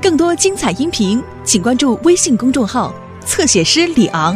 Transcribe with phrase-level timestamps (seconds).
[0.00, 2.92] 更多精彩音频，请关注微信公众号
[3.24, 4.34] “侧写师李昂”。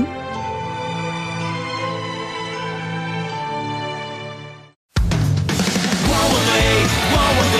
[6.08, 6.52] 汪汪队，
[7.12, 7.58] 汪汪队，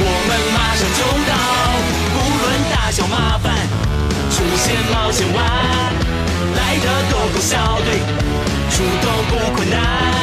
[0.00, 1.32] 我们马上就到，
[2.16, 3.44] 无论大小麻烦，
[4.30, 5.38] 出现冒险湾，
[6.56, 8.00] 来的狗狗小队，
[8.70, 10.13] 出动不困难。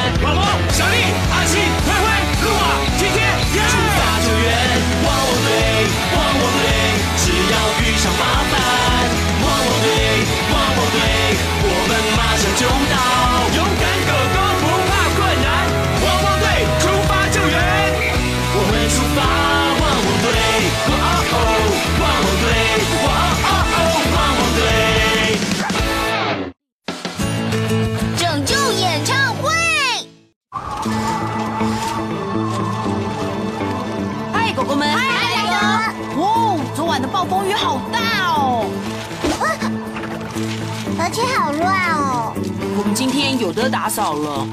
[42.81, 44.47] 我们今天有的打扫了。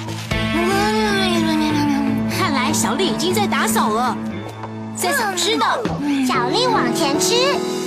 [2.30, 4.14] 看来小丽已经在打扫了，
[4.94, 5.64] 在扫吃的。
[6.26, 7.34] 小丽往前吃。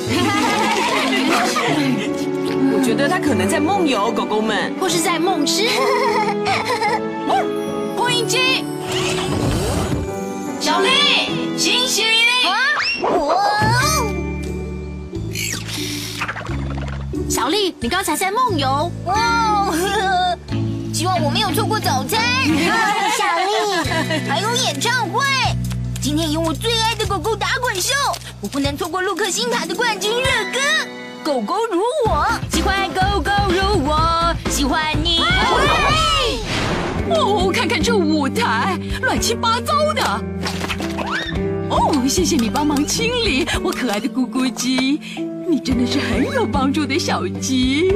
[2.73, 4.73] 我觉得它可能在梦游，狗狗们。
[4.81, 5.67] 或是在梦吃。
[7.95, 8.65] 播音机，
[10.59, 10.89] 小丽，
[11.55, 11.87] 醒
[17.83, 20.37] 你刚才在梦游哦。
[20.93, 22.21] 希望我没有错过早餐。
[23.17, 23.81] 小丽，
[24.29, 25.25] 还有演唱会。
[25.99, 27.91] 今天有我最爱的狗狗打滚秀，
[28.39, 30.59] 我不能错过洛克星塔的冠军热歌。
[31.23, 35.23] 狗狗如我，喜欢狗狗如我，喜欢你。
[37.09, 40.03] 哦，看看这舞台，乱七八糟的。
[41.71, 45.01] 哦，谢谢你帮忙清理，我可爱的咕咕鸡，
[45.51, 47.91] 你真的是很有帮助的小鸡。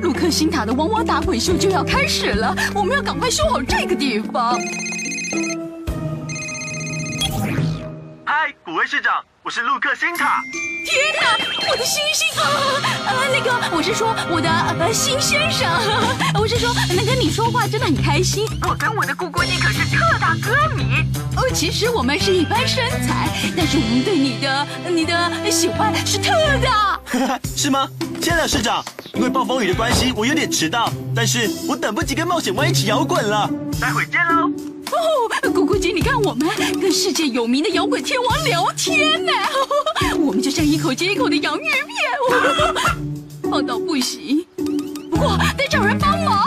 [0.00, 4.56] 鲁克星塔的汪汪打滚秀就要开始了，我们要赶快修好这个地方。
[8.44, 10.42] 嗨，古威市长，我是陆克星卡。
[10.84, 12.44] 天哪，我的星星啊！
[13.06, 15.66] 呃，那个，我是说我的呃新先生，
[16.38, 18.46] 我是说能跟你说话真的很开心。
[18.68, 20.84] 我跟我的姑姑你可是特大歌迷。
[21.38, 27.00] 哦，其实我们是一般身材，但是我们对你的你的喜欢是特大。
[27.56, 27.88] 是吗？
[28.20, 28.84] 亲爱的市长，
[29.14, 33.48] 因为暴风雨的关系，我有点迟到，但是我等不及跟冒险湾一起摇滚了。
[33.80, 34.50] 待会见喽。
[34.94, 36.48] 哦，咕咕鸡，你看我们
[36.80, 39.32] 跟世界有名的摇滚天王聊天呢，
[40.18, 41.74] 我们就像一口接一口的洋芋片，
[43.50, 44.44] 棒到不行。
[45.10, 46.44] 不过得找人帮忙。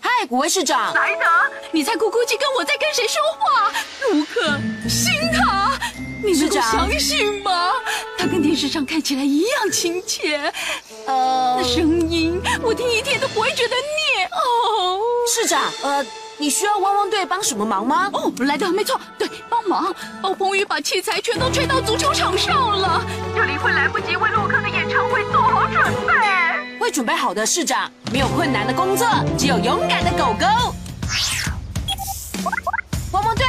[0.00, 0.92] 嗨，古威市长。
[0.94, 1.24] 莱德，
[1.72, 3.72] 你猜咕咕鸡跟我在跟谁说话？
[4.02, 5.53] 卢克星塔，
[6.24, 7.70] 你能够市长相信吗？
[8.16, 10.50] 他跟电视上看起来一样亲切，
[11.06, 14.98] 呃那，声音我听一天都不会觉得腻哦。
[15.28, 16.04] 市长，呃，
[16.38, 18.08] 你需要汪汪队帮什么忙吗？
[18.14, 19.94] 哦，来的没错，对，帮忙！
[20.22, 23.04] 暴风雨把器材全都吹到足球场上了，
[23.36, 26.14] 这里会来不及为洛克的演唱会做好准备。
[26.80, 27.90] 会准备好的，市长。
[28.10, 29.06] 没有困难的工作，
[29.36, 30.46] 只有勇敢的狗狗。
[33.12, 33.44] 汪汪队，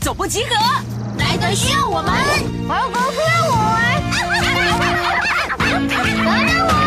[0.00, 1.05] 走步集合。
[1.38, 2.14] 莱德需要我们，
[2.66, 3.56] 狗狗需要我
[5.58, 6.26] 们，等等
[6.66, 6.85] 我。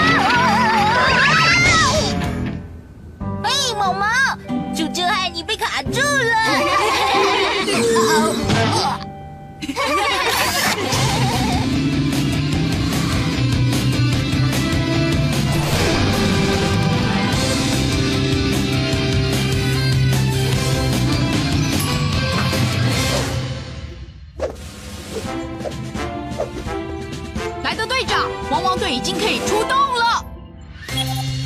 [27.63, 30.25] 莱德队长，汪汪队已经可以出动了。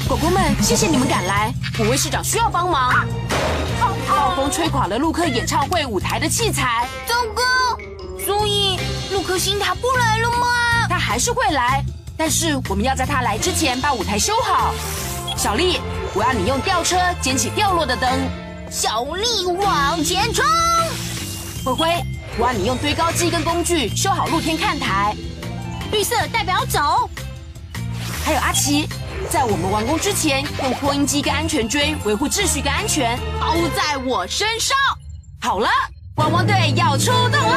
[0.07, 1.53] 狗狗们，谢谢你们赶来。
[1.79, 3.05] 五位市长需要帮忙。
[4.07, 7.43] 暴风吹垮了陆克演唱会舞台的器材，糟糕，
[8.23, 8.77] 所以
[9.11, 10.87] 陆克星他不来了吗？
[10.87, 11.83] 他还是会来，
[12.15, 14.73] 但是我们要在他来之前把舞台修好。
[15.35, 15.79] 小丽，
[16.13, 18.09] 我要你用吊车捡起掉落的灯。
[18.69, 20.45] 小丽往前冲！
[21.65, 22.05] 灰灰，
[22.35, 25.15] 我让你用堆高机跟工具修好露天看台。
[25.91, 27.07] 绿色代表走。
[28.25, 28.87] 还有阿奇，
[29.29, 33.19] 在我们完工之前，用扩音机跟安全锥维护秩序跟安全。
[33.39, 34.75] 包在我身上。
[35.41, 35.69] 好了，
[36.15, 37.52] 汪汪队要出动！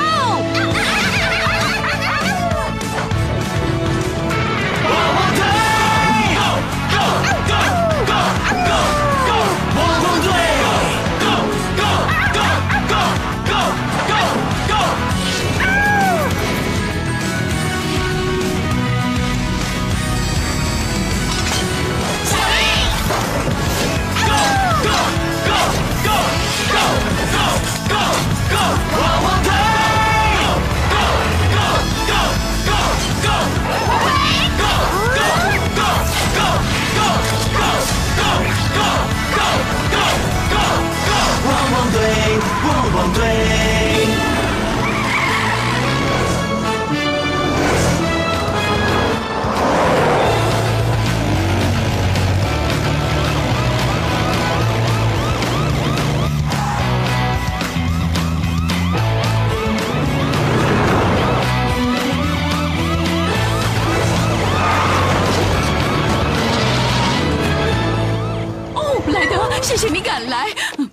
[69.66, 70.46] 谢谢你赶来，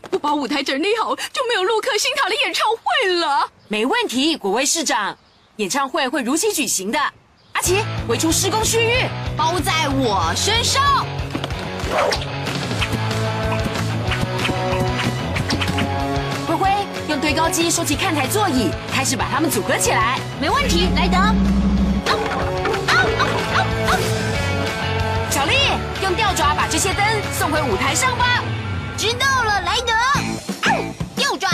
[0.09, 3.47] 不把舞台整理好，就没有陆克星塔的演唱会了。
[3.67, 5.15] 没问题，果威市长，
[5.57, 6.99] 演唱会会如期举行的。
[7.51, 9.03] 阿奇，围出施工区域，
[9.37, 11.05] 包在我身上。
[16.47, 16.71] 灰灰，
[17.07, 20.19] 用堆高机收集看台座椅，开始把它们组合起来。
[20.41, 21.17] 没问题，莱德。
[25.29, 25.53] 小丽，
[26.01, 27.05] 用吊爪把这些灯
[27.37, 28.43] 送回舞台上吧。
[29.03, 29.91] 知道了，莱德。
[31.21, 31.49] 右爪。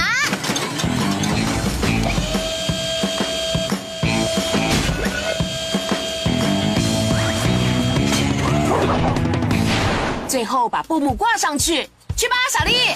[10.28, 12.94] 最后把布幕挂上去，去吧，小丽。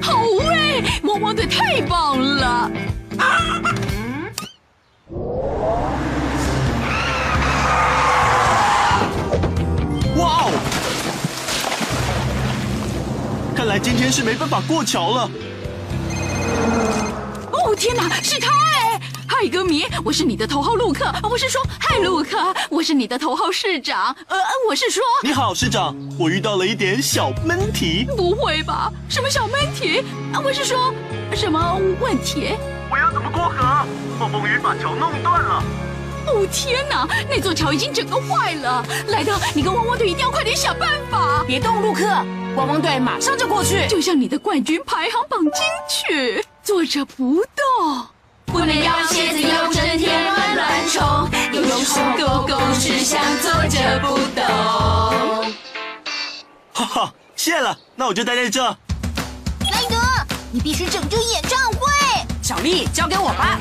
[0.00, 2.70] 好哎，汪汪队太棒了！
[13.68, 15.30] 来今天是没办法过桥了。
[17.52, 18.98] 哦天哪，是他哎！
[19.26, 21.04] 嗨，歌迷，我是你的头号陆克。
[21.22, 22.38] 我是说，嗨，陆克，
[22.70, 24.16] 我是你的头号市长。
[24.26, 28.06] 呃，我是说，你好，市长，我遇到了一点小闷题。
[28.16, 28.90] 不会吧？
[29.06, 30.02] 什么小闷题？
[30.32, 30.92] 啊，我是说，
[31.34, 32.54] 什么问题？
[32.90, 33.86] 我要怎么过河？
[34.18, 35.62] 暴风雨把桥弄断了。
[36.26, 38.82] 哦天哪，那座桥已经整个坏了。
[39.08, 41.44] 莱德，你跟汪汪队一定要快点想办法。
[41.46, 42.04] 别动，陆克，
[42.56, 43.86] 汪汪队马上就过去。
[43.88, 45.52] 就像你的冠军排行榜金
[45.88, 48.06] 曲，坐着不动。
[48.46, 54.44] 不能摇鞋子，又整天乱乱冲，有时候狗狗只想坐着不动。
[56.72, 58.62] 哈哈，谢了，那我就待在这。
[59.70, 59.96] 莱德，
[60.50, 61.78] 你必须拯救演唱会。
[62.42, 63.58] 小丽，交给我吧。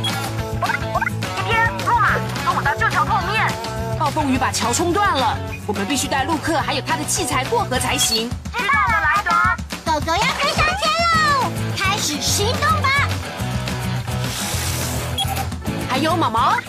[4.08, 8.30] 暴风雨把桥冲断了，我们必须带陆克还有他的器材过河才行。
[8.56, 9.32] 知道了，莱德。
[9.92, 12.88] 狗狗要飞上天喽，开始行动吧。
[15.90, 16.62] 还有毛毛，啊，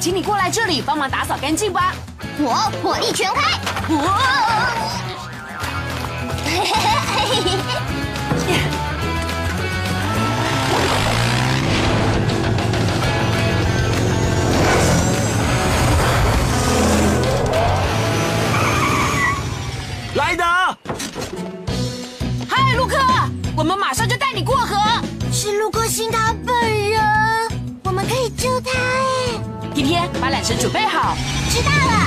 [0.00, 1.94] 请你过来这里帮忙打扫干净吧。
[2.40, 3.60] 我火力全开。
[20.30, 20.44] 莱德，
[22.48, 22.96] 嗨，陆克，
[23.56, 24.76] 我们马上就带你过河。
[25.32, 26.54] 是陆克星他本
[26.88, 27.02] 人，
[27.82, 29.72] 我们可以救他哎。
[29.74, 31.16] 天天把缆绳准备好。
[31.48, 32.06] 知道了，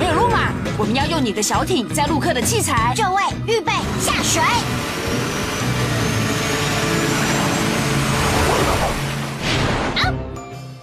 [0.00, 2.94] 还有路马，我们要用你的小艇载陆克的器材。
[2.96, 4.40] 就位预备下水。
[9.96, 10.08] 啊，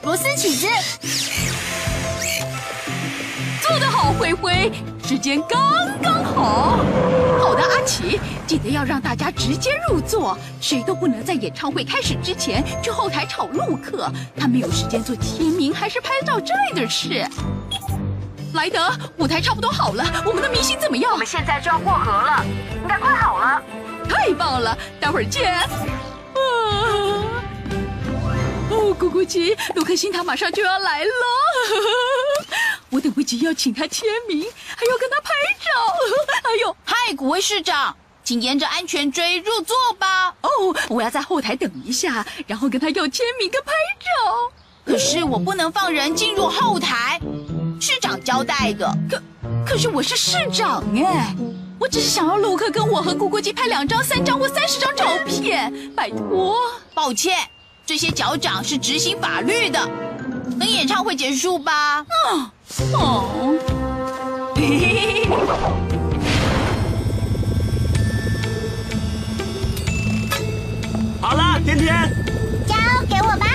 [0.03, 0.67] 螺丝起子。
[3.67, 4.71] 做得好，灰灰，
[5.07, 5.61] 时间刚
[6.01, 6.79] 刚好。
[7.39, 17.23] 好的，阿奇，记得要让大家直接入座，谁都不能在演唱会开始之前去后台吵陆克，他没有时间做签名还是拍照之类的事。
[18.55, 21.17] 莱德，舞台差不多好了，我们的明星怎么样我？
[21.17, 22.43] 们现在就要过河了，
[22.81, 23.61] 应该快好了。
[24.09, 25.53] 太棒了，待会儿见。
[25.53, 25.69] 啊！
[28.71, 31.11] 哦，咕咕鸡，卢克星塔马上就要来了，
[32.95, 35.69] 我等不及要请他签名，还要跟他拍照。
[36.43, 40.33] 哎呦，嗨，古威市长，请沿着安全锥入座吧。
[40.39, 40.49] 哦，
[40.87, 44.53] 我要在后台等一下，然后跟他要签名跟拍照。
[44.85, 47.19] 可是我不能放人进入后台，
[47.81, 48.89] 市长交代的。
[49.09, 49.21] 可
[49.73, 51.35] 可是我是市长哎，
[51.77, 56.55] 我只是想要陆克跟我和咕咕鸡拍两张、三张或三十张照片，拜托。
[56.93, 57.37] 抱歉，
[57.85, 59.85] 这些脚掌是执行法律的。
[60.59, 61.99] 等演唱会结束吧。
[61.99, 62.51] 啊，
[62.93, 63.55] 哦，
[64.55, 65.27] 嘿嘿嘿。
[71.21, 71.93] 好了，甜甜，
[72.67, 72.75] 交
[73.09, 73.45] 给我吧。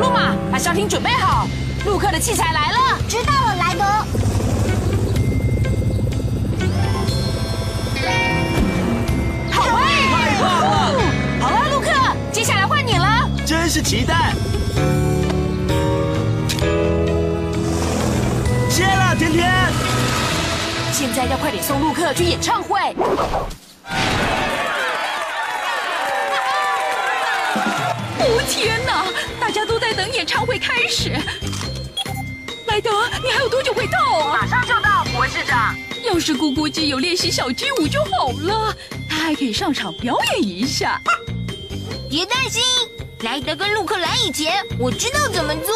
[0.00, 1.46] 路马，把小艇准备好，
[1.84, 2.98] 陆克的器材来了。
[3.08, 3.84] 知道了，莱德。
[13.74, 14.34] 是期待。
[18.68, 19.50] 谢了，甜甜。
[20.92, 22.78] 现在要快点送陆克去演唱会。
[28.18, 29.06] 哦天哪！
[29.40, 31.12] 大家都在等演唱会开始。
[32.66, 32.90] 莱德，
[33.24, 34.38] 你还有多久会到啊？
[34.38, 35.74] 马上就到，博士长。
[36.04, 38.76] 要是咕咕鸡有练习小鸡舞就好了，
[39.08, 41.00] 他还可以上场表演一下。
[42.10, 42.62] 别担心，
[43.22, 45.72] 莱德跟陆克兰以前，我知道怎么做。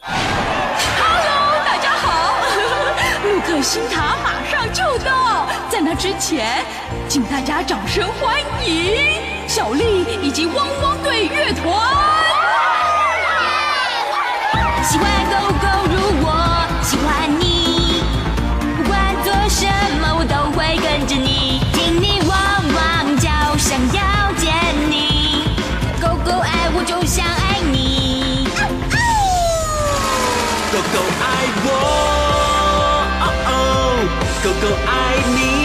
[0.00, 2.36] Hello，大家好，
[3.26, 6.64] 陆克星塔马上就到，在那之前，
[7.08, 12.15] 请大家掌声欢迎小丽以及汪汪队乐团。
[31.36, 31.68] 爱我。
[33.22, 33.50] 哦哦
[34.42, 34.92] 狗狗爱
[35.34, 35.55] 你。